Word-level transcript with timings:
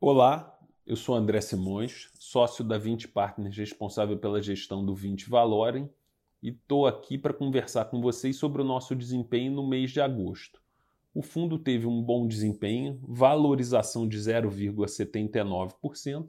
Olá, 0.00 0.56
eu 0.86 0.94
sou 0.94 1.16
André 1.16 1.40
Simões, 1.40 2.08
sócio 2.14 2.64
da 2.64 2.78
20 2.78 3.08
Partners 3.08 3.56
responsável 3.56 4.16
pela 4.16 4.40
gestão 4.40 4.86
do 4.86 4.94
20 4.94 5.28
Valorem 5.28 5.90
e 6.40 6.50
estou 6.50 6.86
aqui 6.86 7.18
para 7.18 7.34
conversar 7.34 7.86
com 7.86 8.00
vocês 8.00 8.36
sobre 8.36 8.62
o 8.62 8.64
nosso 8.64 8.94
desempenho 8.94 9.50
no 9.50 9.66
mês 9.66 9.90
de 9.90 10.00
agosto. 10.00 10.62
O 11.12 11.20
fundo 11.20 11.58
teve 11.58 11.88
um 11.88 12.00
bom 12.00 12.28
desempenho, 12.28 13.00
valorização 13.02 14.06
de 14.06 14.18
0,79%. 14.18 16.28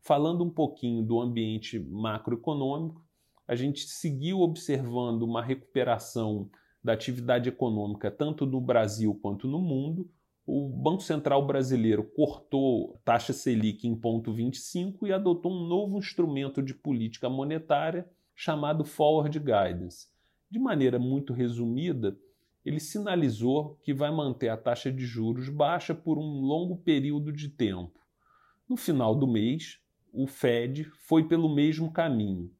Falando 0.00 0.44
um 0.44 0.50
pouquinho 0.50 1.02
do 1.02 1.20
ambiente 1.20 1.76
macroeconômico, 1.76 3.04
a 3.48 3.56
gente 3.56 3.88
seguiu 3.88 4.42
observando 4.42 5.24
uma 5.24 5.42
recuperação 5.42 6.48
da 6.84 6.92
atividade 6.92 7.48
econômica 7.48 8.12
tanto 8.12 8.46
no 8.46 8.60
Brasil 8.60 9.12
quanto 9.20 9.48
no 9.48 9.60
mundo 9.60 10.08
o 10.50 10.66
Banco 10.66 11.02
Central 11.02 11.46
brasileiro 11.46 12.02
cortou 12.02 12.98
taxa 13.04 13.34
Selic 13.34 13.86
em 13.86 13.94
ponto 13.94 14.32
25 14.32 15.06
e 15.06 15.12
adotou 15.12 15.52
um 15.52 15.66
novo 15.66 15.98
instrumento 15.98 16.62
de 16.62 16.72
política 16.72 17.28
monetária 17.28 18.08
chamado 18.34 18.82
Forward 18.82 19.38
Guidance. 19.38 20.08
De 20.50 20.58
maneira 20.58 20.98
muito 20.98 21.34
resumida, 21.34 22.18
ele 22.64 22.80
sinalizou 22.80 23.78
que 23.82 23.92
vai 23.92 24.10
manter 24.10 24.48
a 24.48 24.56
taxa 24.56 24.90
de 24.90 25.04
juros 25.04 25.50
baixa 25.50 25.94
por 25.94 26.16
um 26.16 26.40
longo 26.40 26.78
período 26.78 27.30
de 27.30 27.50
tempo. 27.50 28.00
No 28.66 28.78
final 28.78 29.14
do 29.14 29.26
mês, 29.26 29.78
o 30.10 30.26
Fed 30.26 30.84
foi 31.06 31.28
pelo 31.28 31.54
mesmo 31.54 31.92
caminho. 31.92 32.50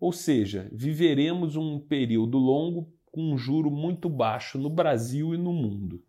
Ou 0.00 0.12
seja, 0.12 0.66
viveremos 0.72 1.56
um 1.56 1.78
período 1.78 2.38
longo 2.38 2.90
com 3.10 3.34
um 3.34 3.36
juro 3.36 3.70
muito 3.70 4.08
baixo 4.08 4.56
no 4.56 4.70
Brasil 4.70 5.34
e 5.34 5.36
no 5.36 5.52
mundo. 5.52 6.02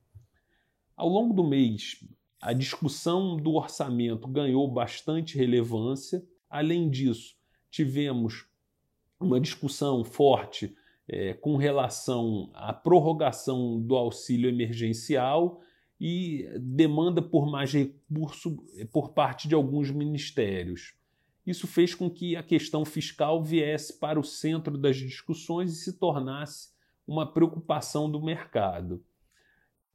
Ao 0.95 1.07
longo 1.07 1.33
do 1.33 1.43
mês, 1.43 2.03
a 2.39 2.53
discussão 2.53 3.37
do 3.37 3.53
orçamento 3.53 4.27
ganhou 4.27 4.69
bastante 4.69 5.37
relevância. 5.37 6.23
Além 6.49 6.89
disso, 6.89 7.35
tivemos 7.71 8.45
uma 9.19 9.39
discussão 9.39 10.03
forte 10.03 10.75
é, 11.07 11.33
com 11.33 11.57
relação 11.57 12.51
à 12.53 12.71
prorrogação 12.73 13.81
do 13.81 13.95
auxílio 13.95 14.49
emergencial 14.49 15.61
e 15.99 16.47
demanda 16.59 17.21
por 17.21 17.49
mais 17.49 17.71
recurso 17.71 18.57
por 18.91 19.13
parte 19.13 19.47
de 19.47 19.55
alguns 19.55 19.89
ministérios. 19.89 20.93
Isso 21.45 21.67
fez 21.67 21.95
com 21.95 22.09
que 22.09 22.35
a 22.35 22.43
questão 22.43 22.85
fiscal 22.85 23.43
viesse 23.43 23.99
para 23.99 24.19
o 24.19 24.23
centro 24.23 24.77
das 24.77 24.97
discussões 24.97 25.73
e 25.73 25.75
se 25.75 25.93
tornasse 25.93 26.69
uma 27.07 27.25
preocupação 27.25 28.09
do 28.09 28.21
mercado. 28.21 29.03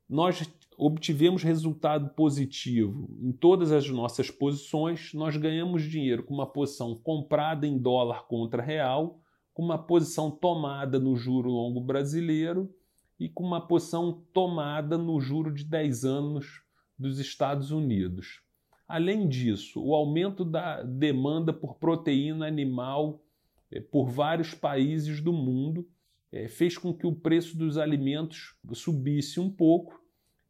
Nós 0.08 0.42
obtivemos 0.78 1.42
resultado 1.42 2.10
positivo 2.10 3.10
em 3.20 3.32
todas 3.32 3.72
as 3.72 3.90
nossas 3.90 4.30
posições, 4.30 5.12
nós 5.12 5.36
ganhamos 5.36 5.82
dinheiro 5.82 6.22
com 6.22 6.32
uma 6.32 6.46
posição 6.46 6.94
comprada 6.94 7.66
em 7.66 7.76
dólar 7.76 8.26
contra 8.26 8.62
real, 8.62 9.20
com 9.52 9.62
uma 9.62 9.76
posição 9.76 10.30
tomada 10.30 10.98
no 10.98 11.16
juro 11.16 11.50
longo 11.50 11.80
brasileiro 11.80 12.72
e 13.18 13.28
com 13.28 13.44
uma 13.44 13.60
posição 13.60 14.22
tomada 14.32 14.96
no 14.96 15.20
juro 15.20 15.52
de 15.52 15.64
10 15.64 16.04
anos 16.04 16.62
dos 16.96 17.18
Estados 17.18 17.70
Unidos. 17.70 18.40
Além 18.86 19.28
disso, 19.28 19.84
o 19.84 19.94
aumento 19.94 20.44
da 20.44 20.82
demanda 20.82 21.52
por 21.52 21.74
proteína 21.74 22.46
animal 22.46 23.20
eh, 23.70 23.80
por 23.80 24.08
vários 24.08 24.54
países 24.54 25.20
do 25.20 25.32
mundo 25.32 25.86
fez 26.48 26.76
com 26.76 26.92
que 26.92 27.06
o 27.06 27.14
preço 27.14 27.56
dos 27.56 27.78
alimentos 27.78 28.54
subisse 28.72 29.40
um 29.40 29.50
pouco 29.50 29.98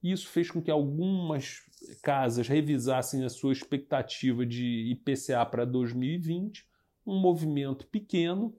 isso 0.03 0.29
fez 0.29 0.51
com 0.51 0.63
que 0.63 0.71
algumas 0.71 1.63
casas 2.03 2.47
revisassem 2.47 3.25
a 3.25 3.29
sua 3.29 3.53
expectativa 3.53 4.47
de 4.47 4.93
IPCA 4.93 5.45
para 5.45 5.65
2020, 5.65 6.67
um 7.07 7.19
movimento 7.19 7.87
pequeno, 7.87 8.57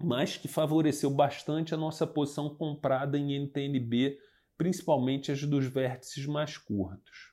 mas 0.00 0.36
que 0.36 0.48
favoreceu 0.48 1.10
bastante 1.10 1.74
a 1.74 1.76
nossa 1.76 2.06
posição 2.06 2.54
comprada 2.54 3.18
em 3.18 3.34
NTNB, 3.34 4.18
principalmente 4.56 5.30
as 5.30 5.44
dos 5.44 5.66
vértices 5.66 6.26
mais 6.26 6.56
curtos. 6.56 7.32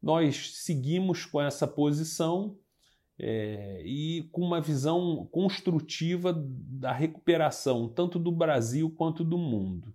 Nós 0.00 0.58
seguimos 0.58 1.24
com 1.24 1.40
essa 1.40 1.66
posição 1.66 2.58
é, 3.22 3.80
e 3.84 4.28
com 4.32 4.42
uma 4.42 4.60
visão 4.60 5.28
construtiva 5.30 6.34
da 6.36 6.92
recuperação, 6.92 7.88
tanto 7.88 8.18
do 8.18 8.32
Brasil 8.32 8.90
quanto 8.90 9.22
do 9.22 9.38
mundo. 9.38 9.94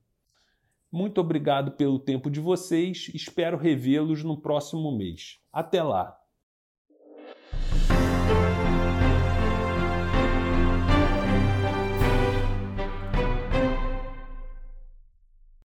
Muito 0.90 1.20
obrigado 1.20 1.74
pelo 1.74 2.00
tempo 2.00 2.30
de 2.32 2.40
vocês. 2.40 3.12
Espero 3.14 3.58
revê-los 3.58 4.24
no 4.24 4.40
próximo 4.40 4.98
mês. 4.98 5.40
Até 5.52 5.84
lá! 5.84 6.18